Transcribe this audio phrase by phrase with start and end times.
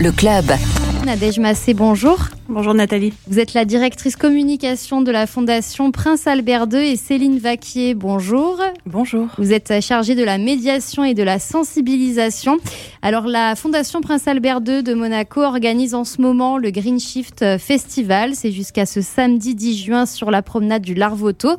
[0.00, 0.46] Le club.
[1.04, 2.18] Nadège Massé, bonjour.
[2.48, 3.12] Bonjour Nathalie.
[3.26, 8.60] Vous êtes la directrice communication de la Fondation Prince Albert II et Céline Vaquier, bonjour.
[8.86, 9.26] Bonjour.
[9.36, 12.58] Vous êtes chargée de la médiation et de la sensibilisation.
[13.02, 17.58] Alors la Fondation Prince Albert II de Monaco organise en ce moment le Green Shift
[17.58, 18.36] Festival.
[18.36, 21.56] C'est jusqu'à ce samedi 10 juin sur la promenade du Larvoto.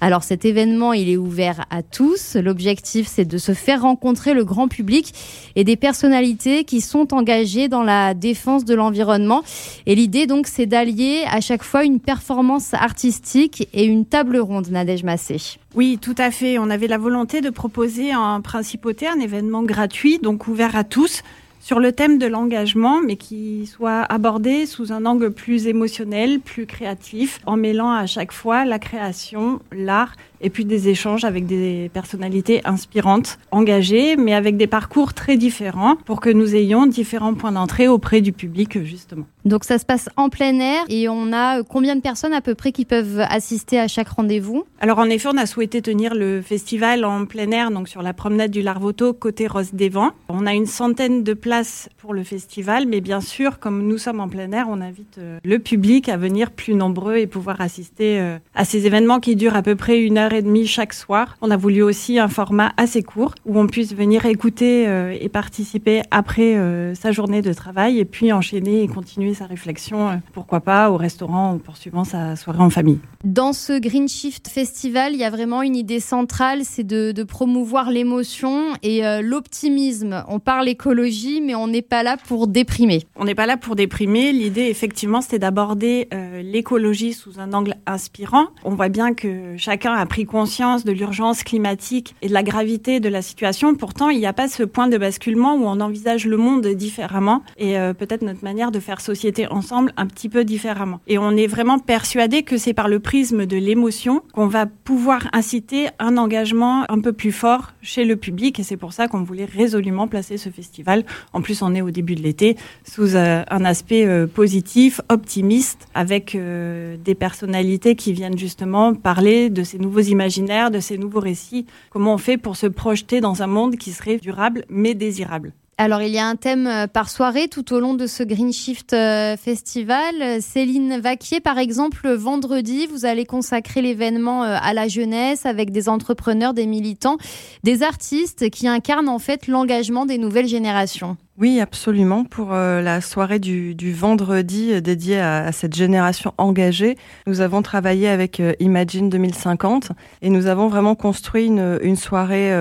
[0.00, 2.34] Alors cet événement, il est ouvert à tous.
[2.34, 5.14] L'objectif, c'est de se faire rencontrer le grand public
[5.56, 9.42] et des personnalités qui sont engagées dans la défense de l'environnement.
[9.86, 14.68] Et l'idée, donc, c'est d'allier à chaque fois une performance artistique et une table ronde,
[14.70, 15.58] Nadège Massé.
[15.74, 16.58] Oui, tout à fait.
[16.58, 21.22] On avait la volonté de proposer en principauté un événement gratuit, donc ouvert à tous,
[21.64, 26.66] sur le thème de l'engagement, mais qui soit abordé sous un angle plus émotionnel, plus
[26.66, 31.90] créatif, en mêlant à chaque fois la création, l'art et puis des échanges avec des
[31.94, 37.52] personnalités inspirantes, engagées, mais avec des parcours très différents pour que nous ayons différents points
[37.52, 39.24] d'entrée auprès du public, justement.
[39.46, 42.54] Donc ça se passe en plein air et on a combien de personnes à peu
[42.54, 44.64] près qui peuvent assister à chaque rendez-vous?
[44.80, 48.12] Alors en effet, on a souhaité tenir le festival en plein air, donc sur la
[48.12, 50.10] promenade du Larvoto, côté Rose des Vents.
[50.28, 51.53] On a une centaine de places
[51.98, 55.38] pour le festival, mais bien sûr, comme nous sommes en plein air, on invite euh,
[55.44, 59.54] le public à venir plus nombreux et pouvoir assister euh, à ces événements qui durent
[59.54, 61.36] à peu près une heure et demie chaque soir.
[61.42, 65.28] On a voulu aussi un format assez court où on puisse venir écouter euh, et
[65.28, 66.54] participer après
[66.94, 71.54] sa journée de travail et puis enchaîner et continuer sa réflexion, pourquoi pas au restaurant
[71.54, 72.98] ou poursuivant sa soirée en famille.
[73.24, 77.22] Dans ce Green Shift Festival, il y a vraiment une idée centrale, c'est de, de,
[77.22, 80.24] promouvoir l'émotion et l'optimisme.
[80.28, 83.02] On parle écologie, mais on n'est pas là pour déprimer.
[83.16, 84.32] On n'est pas là pour déprimer.
[84.32, 88.46] L'idée, effectivement, c'était d'aborder euh, l'écologie sous un angle inspirant.
[88.64, 93.00] On voit bien que chacun a pris conscience de l'urgence climatique et de la gravité
[93.00, 93.74] de la situation.
[93.74, 97.42] Pourtant, il n'y a pas ce point de basculement où on envisage le monde différemment
[97.56, 101.00] et euh, peut-être notre manière de faire société ensemble un petit peu différemment.
[101.06, 105.28] Et on est vraiment persuadé que c'est par le prisme de l'émotion qu'on va pouvoir
[105.32, 108.58] inciter un engagement un peu plus fort chez le public.
[108.58, 111.04] Et c'est pour ça qu'on voulait résolument placer ce festival.
[111.34, 115.88] En plus, on est au début de l'été sous euh, un aspect euh, positif, optimiste,
[115.92, 121.20] avec euh, des personnalités qui viennent justement parler de ces nouveaux imaginaires, de ces nouveaux
[121.20, 121.66] récits.
[121.90, 125.52] Comment on fait pour se projeter dans un monde qui serait durable mais désirable?
[125.76, 128.90] Alors, il y a un thème par soirée tout au long de ce Green Shift
[129.36, 130.40] Festival.
[130.40, 136.54] Céline Vaquier, par exemple, vendredi, vous allez consacrer l'événement à la jeunesse avec des entrepreneurs,
[136.54, 137.16] des militants,
[137.64, 141.16] des artistes qui incarnent en fait l'engagement des nouvelles générations.
[141.36, 142.22] Oui, absolument.
[142.22, 146.96] Pour euh, la soirée du, vendredi euh, dédiée à, cette génération engagée,
[147.26, 149.90] nous avons travaillé avec euh, Imagine 2050
[150.22, 152.52] et nous avons vraiment construit une, soirée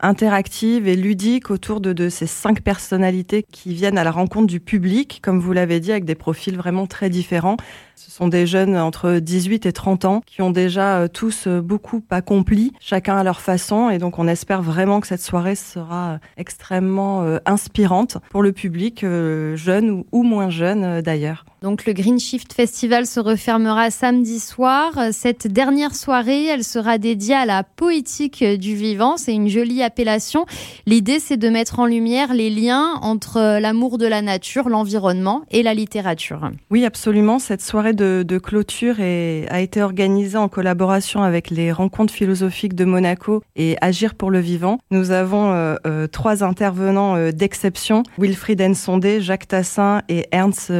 [0.00, 4.60] interactive et ludique autour de, de, ces cinq personnalités qui viennent à la rencontre du
[4.60, 7.56] public, comme vous l'avez dit, avec des profils vraiment très différents.
[8.00, 12.72] Ce sont des jeunes entre 18 et 30 ans qui ont déjà tous beaucoup accompli,
[12.80, 13.90] chacun à leur façon.
[13.90, 19.56] Et donc, on espère vraiment que cette soirée sera extrêmement inspirante pour le public, euh,
[19.56, 21.44] jeune ou, moins jeune euh, d'ailleurs.
[21.62, 24.92] Donc le Green Shift Festival se refermera samedi soir.
[25.12, 29.16] Cette dernière soirée, elle sera dédiée à la poétique du vivant.
[29.16, 30.46] C'est une jolie appellation.
[30.86, 35.62] L'idée, c'est de mettre en lumière les liens entre l'amour de la nature, l'environnement et
[35.62, 36.50] la littérature.
[36.70, 37.38] Oui, absolument.
[37.38, 43.42] Cette soirée de, clôture a été organisée en collaboration avec les rencontres philosophiques de Monaco
[43.56, 44.78] et Agir pour le vivant.
[44.90, 50.72] Nous avons euh, euh, trois intervenants euh, d'exception, Wilfried Ensondé, Jacques Tassin et Ernst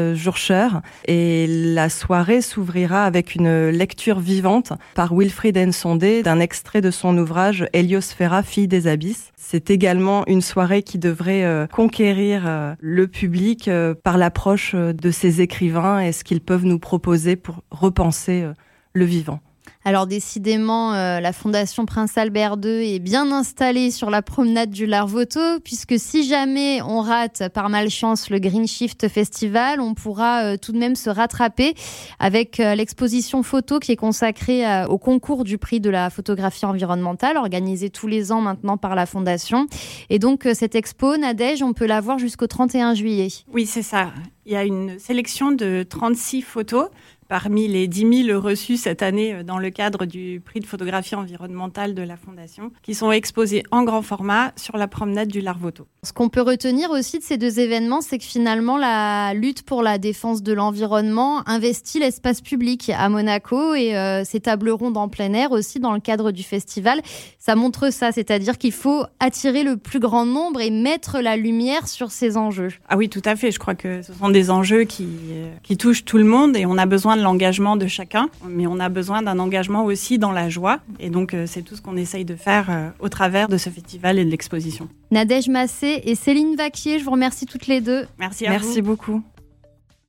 [1.07, 7.17] Et la soirée s'ouvrira avec une lecture vivante par Wilfried Ensondé d'un extrait de son
[7.19, 9.33] ouvrage Héliosphéra, fille des abysses.
[9.37, 15.11] C'est également une soirée qui devrait euh, conquérir euh, le public euh, par l'approche de
[15.11, 18.47] ces écrivains et ce qu'ils peuvent nous proposer pour repenser
[18.93, 19.41] le vivant.
[19.83, 24.85] Alors décidément, euh, la Fondation Prince Albert II est bien installée sur la promenade du
[24.85, 30.57] Larvoto, puisque si jamais on rate par malchance le Green Shift Festival, on pourra euh,
[30.59, 31.75] tout de même se rattraper
[32.19, 37.39] avec euh, l'exposition photo qui est consacrée au concours du prix de la photographie environnementale,
[37.39, 39.67] organisé tous les ans maintenant par la Fondation.
[40.11, 43.29] Et donc cette expo, Nadège, on peut la voir jusqu'au 31 juillet.
[43.53, 44.13] Oui, c'est ça.
[44.45, 46.89] Il y a une sélection de 36 photos
[47.31, 51.95] parmi les 10 000 reçus cette année dans le cadre du prix de photographie environnementale
[51.95, 55.87] de la Fondation, qui sont exposés en grand format sur la promenade du Larvoto.
[56.03, 59.85] Ce qu'on peut retenir aussi de ces deux événements, c'est que finalement la lutte pour
[59.85, 65.09] la défense de l'environnement investit l'espace public à Monaco et euh, ces tables rondes en
[65.09, 67.01] plein air aussi dans le cadre du festival.
[67.39, 71.87] Ça montre ça, c'est-à-dire qu'il faut attirer le plus grand nombre et mettre la lumière
[71.87, 72.71] sur ces enjeux.
[72.89, 73.53] Ah oui, tout à fait.
[73.53, 76.67] Je crois que ce sont des enjeux qui, euh, qui touchent tout le monde et
[76.67, 80.33] on a besoin de l'engagement de chacun, mais on a besoin d'un engagement aussi dans
[80.33, 80.81] la joie.
[80.99, 83.71] Et donc, euh, c'est tout ce qu'on essaye de faire euh, au travers de ce
[83.71, 84.89] festival et de l'exposition.
[85.11, 88.07] Nadège Massé et Céline Vaquier, je vous remercie toutes les deux.
[88.19, 89.23] Merci à Merci beaucoup.